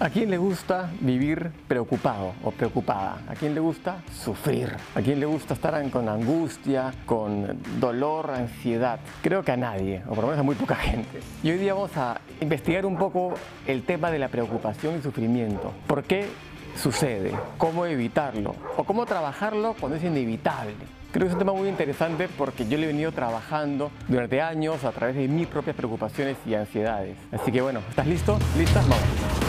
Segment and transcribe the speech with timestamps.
[0.00, 3.18] ¿A quién le gusta vivir preocupado o preocupada?
[3.28, 4.76] ¿A quién le gusta sufrir?
[4.94, 9.00] ¿A quién le gusta estar con angustia, con dolor, ansiedad?
[9.22, 11.18] Creo que a nadie, o por lo menos a muy poca gente.
[11.42, 13.34] Y hoy día vamos a investigar un poco
[13.66, 15.72] el tema de la preocupación y sufrimiento.
[15.88, 16.28] ¿Por qué
[16.76, 17.32] sucede?
[17.56, 18.54] ¿Cómo evitarlo?
[18.76, 20.74] ¿O cómo trabajarlo cuando es inevitable?
[21.10, 24.84] Creo que es un tema muy interesante porque yo lo he venido trabajando durante años
[24.84, 27.16] a través de mis propias preocupaciones y ansiedades.
[27.32, 28.38] Así que bueno, ¿estás listo?
[28.56, 28.88] ¿Listas?
[28.88, 29.47] Vamos.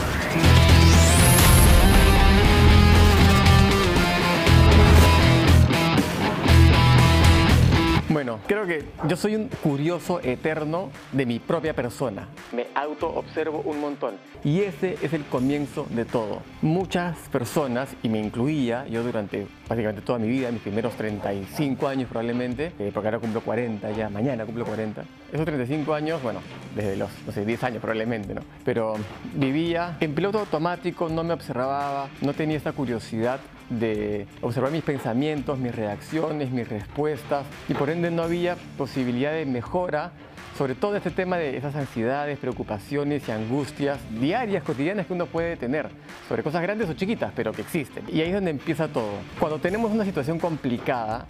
[8.20, 12.28] Bueno, creo que yo soy un curioso eterno de mi propia persona.
[12.52, 14.16] Me auto-observo un montón.
[14.44, 16.42] Y ese es el comienzo de todo.
[16.62, 22.10] Muchas personas, y me incluía, yo durante básicamente toda mi vida, mis primeros 35 años
[22.10, 25.02] probablemente, eh, porque ahora cumplo 40 ya, mañana cumplo 40.
[25.32, 26.42] Esos 35 años, bueno,
[26.76, 28.42] desde los, no sé, 10 años probablemente, ¿no?
[28.66, 28.96] Pero
[29.34, 35.60] vivía en piloto automático, no me observaba, no tenía esta curiosidad de observar mis pensamientos,
[35.60, 40.12] mis reacciones, mis respuestas y por ende no había posibilidad de mejora
[40.60, 45.56] sobre todo este tema de esas ansiedades, preocupaciones y angustias diarias, cotidianas que uno puede
[45.56, 45.88] tener,
[46.28, 48.04] sobre cosas grandes o chiquitas, pero que existen.
[48.10, 49.14] Y ahí es donde empieza todo.
[49.40, 51.28] Cuando tenemos una situación complicada,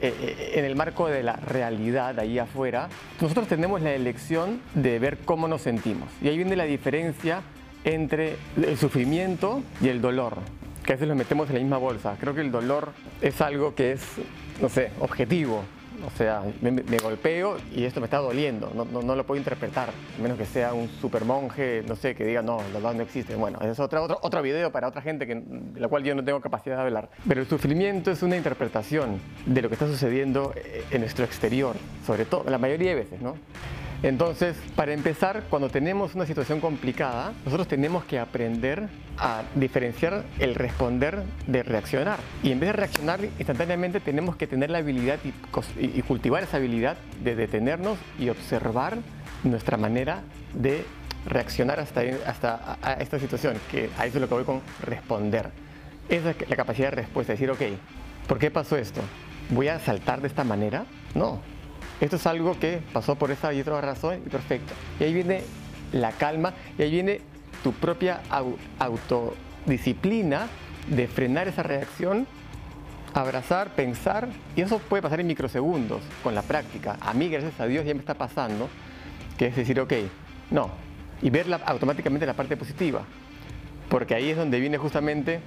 [0.00, 2.88] eh, eh, en el marco de la realidad ahí afuera,
[3.20, 6.08] nosotros tenemos la elección de ver cómo nos sentimos.
[6.20, 7.42] Y ahí viene la diferencia
[7.84, 10.38] entre el sufrimiento y el dolor
[10.84, 12.16] que a veces lo metemos en la misma bolsa.
[12.18, 14.02] Creo que el dolor es algo que es,
[14.60, 15.62] no sé, objetivo.
[16.06, 20.22] O sea, me, golpeo y esto me está doliendo, no, no, lo puedo interpretar, a
[20.22, 23.34] menos que sea un super monje, no sé, que diga, no, el dolor no existe.
[23.34, 26.24] Bueno, es otro, otro, otro video para otra gente que, de la cual yo no
[26.24, 27.10] tengo capacidad de hablar.
[27.26, 30.52] Pero el sufrimiento es una interpretación de lo que está sucediendo
[30.90, 31.76] en nuestro exterior,
[32.06, 33.36] sobre todo, la mayoría de veces, ¿no?
[34.02, 40.56] Entonces, para empezar, cuando tenemos una situación complicada, nosotros tenemos que aprender a diferenciar el
[40.56, 42.18] responder de reaccionar.
[42.42, 45.20] Y en vez de reaccionar instantáneamente, tenemos que tener la habilidad
[45.78, 48.98] y, cultivar esa habilidad de detenernos y observar
[49.44, 50.84] nuestra manera de
[51.24, 52.02] reaccionar hasta,
[52.98, 55.50] esta situación, que a eso es lo que voy con responder.
[56.08, 57.62] Esa es la capacidad de respuesta, decir, ok,
[58.26, 59.00] ¿por qué pasó esto?
[59.50, 60.86] ¿Voy a saltar de esta manera?
[61.14, 61.40] No,
[62.04, 64.74] esto es algo que pasó por esa y otra razón y perfecto.
[64.98, 65.42] Y ahí viene
[65.92, 67.20] la calma y ahí viene
[67.62, 68.20] tu propia
[68.80, 70.48] autodisciplina
[70.88, 72.26] de frenar esa reacción,
[73.14, 76.96] abrazar, pensar, y eso puede pasar en microsegundos con la práctica.
[77.00, 78.68] A mí, gracias a Dios, ya me está pasando,
[79.38, 79.92] que es decir, ok,
[80.50, 80.70] no,
[81.22, 83.02] y ver automáticamente la parte positiva,
[83.88, 85.38] porque ahí es donde viene justamente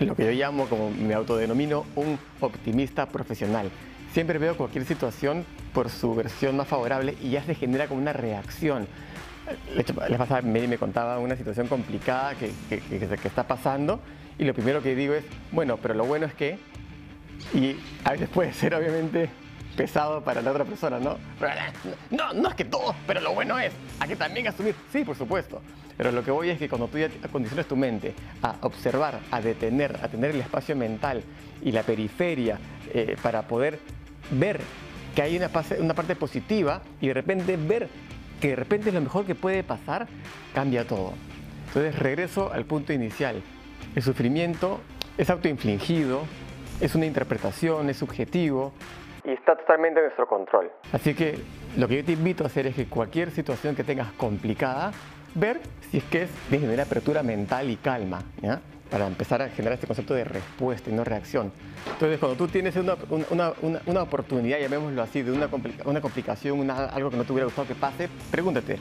[0.00, 3.70] lo que yo llamo, como me autodenomino, un optimista profesional
[4.14, 5.44] siempre veo cualquier situación
[5.74, 8.86] por su versión más favorable y ya se genera como una reacción.
[10.08, 14.00] La pasada me, me contaba una situación complicada que, que, que, está pasando
[14.38, 16.58] y lo primero que digo es, bueno, pero lo bueno es que,
[17.52, 19.28] y a veces puede ser obviamente
[19.76, 21.18] pesado para la otra persona, ¿no?
[22.10, 25.16] no, no es que todo, pero lo bueno es, hay que también asumir, sí, por
[25.16, 25.60] supuesto.
[25.96, 29.40] Pero lo que voy es que cuando tú ya acondicionas tu mente a observar, a
[29.40, 31.22] detener, a tener el espacio mental
[31.62, 32.58] y la periferia
[32.92, 33.78] eh, para poder
[34.30, 34.60] ver
[35.14, 37.88] que hay una, una parte positiva y de repente ver
[38.40, 40.06] que de repente es lo mejor que puede pasar,
[40.54, 41.12] cambia todo.
[41.68, 43.42] Entonces regreso al punto inicial.
[43.94, 44.80] El sufrimiento
[45.16, 46.22] es autoinfligido,
[46.80, 48.72] es una interpretación, es subjetivo
[49.24, 50.70] y está totalmente en nuestro control.
[50.92, 51.38] Así que
[51.76, 54.92] lo que yo te invito a hacer es que cualquier situación que tengas complicada,
[55.34, 55.60] ver
[55.90, 58.22] si es que es de generar apertura mental y calma.
[58.42, 58.60] ¿ya?
[58.90, 61.52] Para empezar a generar este concepto de respuesta y no reacción.
[61.92, 62.96] Entonces, cuando tú tienes una,
[63.30, 63.52] una,
[63.86, 65.48] una, oportunidad, llamémoslo así, de una,
[65.84, 68.78] una complicación, algo que no te hubiera gustado que pase, pregúntate,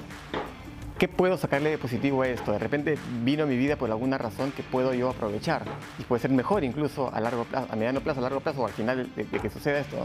[0.98, 2.52] ¿qué puedo sacarle de positivo a esto?
[2.52, 5.64] De repente vino a mi vida por alguna razón que puedo yo aprovechar
[6.00, 8.66] y puede ser mejor incluso a largo plazo, a mediano plazo, a largo plazo o
[8.68, 9.98] al final de, de que suceda esto.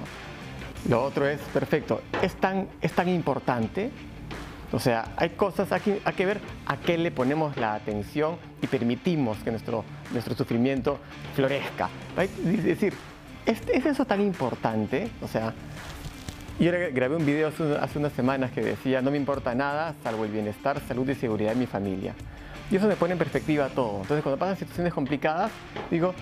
[0.88, 3.90] Lo otro es, perfecto, es tan, es tan importante
[4.70, 8.36] o sea, hay cosas, hay que, hay que ver a qué le ponemos la atención
[8.60, 10.98] y permitimos que nuestro, nuestro sufrimiento
[11.34, 11.88] florezca.
[12.18, 12.92] Es decir,
[13.46, 15.08] ¿es, eso tan importante?
[15.22, 15.54] O sea,
[16.60, 20.32] yo grabé un video hace, unas semanas que decía, no me importa nada salvo el
[20.32, 22.14] bienestar, salud y seguridad de mi familia.
[22.70, 24.02] Y eso me pone en perspectiva todo.
[24.02, 25.50] Entonces, cuando pasan situaciones complicadas,
[25.90, 26.12] digo,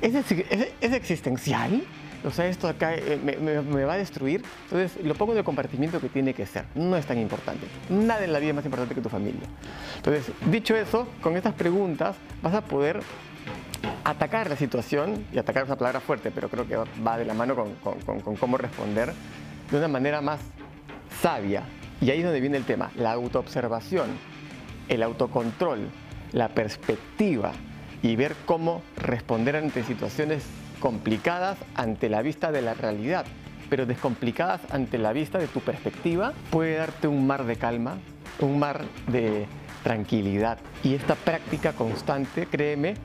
[0.00, 1.84] ¿es, es existencial?
[2.24, 4.42] O sea, esto acá eh, me, va a destruir.
[4.64, 6.64] Entonces lo pongo en el compartimiento que tiene que ser.
[6.74, 7.66] No es tan importante.
[7.88, 9.42] Nada en la vida es más importante que tu familia.
[9.96, 13.00] Entonces, dicho eso, con estas preguntas vas a poder
[14.04, 17.34] atacar la situación, y atacar es una palabra fuerte, pero creo que va de la
[17.34, 17.74] mano con,
[18.20, 19.12] con cómo responder
[19.70, 20.40] de una manera más
[21.20, 21.64] sabia.
[22.00, 24.08] Y ahí es donde viene el tema, la autoobservación,
[24.88, 25.88] el autocontrol,
[26.32, 27.52] la perspectiva
[28.02, 30.44] y ver cómo responder ante situaciones
[30.84, 33.24] complicadas ante la vista de la realidad,
[33.70, 37.96] pero descomplicadas ante la vista de tu perspectiva, puede darte un mar de calma,
[38.40, 39.46] un mar de
[39.82, 40.58] tranquilidad.
[40.82, 42.96] Y esta práctica constante, créeme,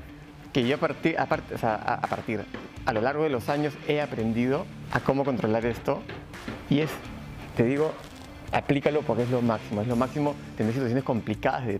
[0.52, 2.44] que yo a partir, a, a, partir,
[2.86, 6.02] a lo largo de los años he aprendido a cómo controlar esto
[6.70, 6.90] y es,
[7.56, 7.94] te digo,
[8.52, 11.80] aplícalo porque es lo máximo, es lo máximo tener situaciones complicadas de,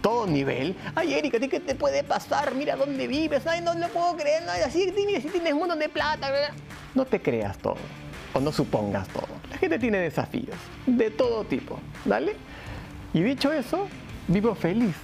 [0.00, 0.76] todo nivel.
[0.94, 2.54] Ay, Erika, qué te puede pasar?
[2.54, 5.88] Mira dónde vives, ay, no lo puedo creer, no, así si tienes un montón de
[5.88, 6.30] plata.
[6.94, 7.76] No te creas todo
[8.32, 9.28] o no supongas todo.
[9.50, 10.56] La gente tiene desafíos
[10.86, 12.36] de todo tipo, ¿vale?
[13.12, 13.88] Y dicho eso,
[14.28, 14.94] vivo feliz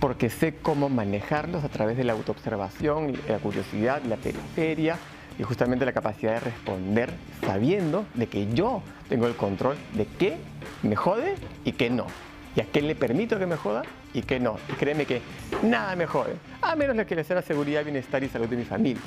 [0.00, 4.98] porque sé cómo manejarlos a través de la autoobservación, la curiosidad, la periferia
[5.38, 7.14] y justamente la capacidad de responder
[7.46, 10.38] sabiendo de que yo tengo el control de qué
[10.82, 12.06] me jode y qué no.
[12.54, 13.82] Y a qué le permito que me joda
[14.12, 14.56] y qué no.
[14.78, 15.22] Créeme que
[15.62, 18.64] nada me jode, a menos que le sea la seguridad, bienestar y salud de mi
[18.64, 19.02] familia.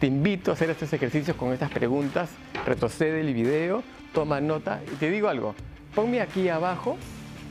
[0.00, 2.30] Te invito a hacer estos ejercicios con estas preguntas,
[2.66, 3.82] retrocede el video,
[4.12, 5.54] toma nota y te digo algo,
[5.94, 6.96] ponme aquí abajo,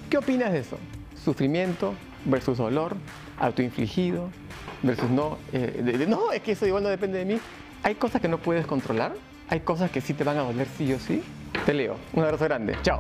[0.10, 0.78] ¿qué opinas de eso?
[1.24, 1.94] Sufrimiento
[2.26, 2.98] versus dolor,
[3.40, 4.30] autoinfligido
[4.84, 7.40] versus no, eh, no, es que eso igual no depende de mí.
[7.84, 9.14] Hay cosas que no puedes controlar,
[9.50, 11.24] hay cosas que sí te van a doler sí o sí.
[11.66, 11.98] Te leo.
[12.14, 12.78] Un abrazo grande.
[12.82, 13.00] Chao.